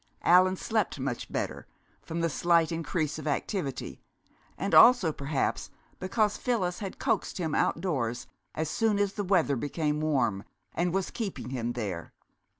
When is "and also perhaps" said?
4.57-5.69